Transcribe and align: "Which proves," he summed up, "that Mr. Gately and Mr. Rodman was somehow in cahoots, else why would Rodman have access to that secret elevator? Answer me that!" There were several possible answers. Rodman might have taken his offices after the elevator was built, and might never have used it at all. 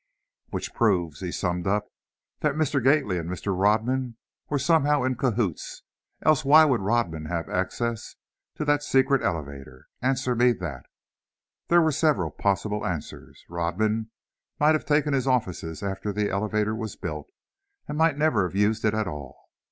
"Which 0.49 0.73
proves," 0.73 1.19
he 1.19 1.31
summed 1.31 1.67
up, 1.67 1.85
"that 2.39 2.55
Mr. 2.55 2.83
Gately 2.83 3.19
and 3.19 3.29
Mr. 3.29 3.53
Rodman 3.55 4.17
was 4.49 4.65
somehow 4.65 5.03
in 5.03 5.13
cahoots, 5.13 5.83
else 6.23 6.43
why 6.43 6.65
would 6.65 6.81
Rodman 6.81 7.25
have 7.25 7.47
access 7.47 8.15
to 8.55 8.65
that 8.65 8.81
secret 8.81 9.21
elevator? 9.21 9.89
Answer 10.01 10.35
me 10.35 10.53
that!" 10.53 10.87
There 11.67 11.81
were 11.83 11.91
several 11.91 12.31
possible 12.31 12.83
answers. 12.83 13.45
Rodman 13.47 14.09
might 14.59 14.73
have 14.73 14.85
taken 14.85 15.13
his 15.13 15.27
offices 15.27 15.83
after 15.83 16.11
the 16.11 16.31
elevator 16.31 16.73
was 16.75 16.95
built, 16.95 17.27
and 17.87 17.95
might 17.95 18.17
never 18.17 18.41
have 18.49 18.55
used 18.55 18.83
it 18.83 18.95
at 18.95 19.07
all. 19.07 19.37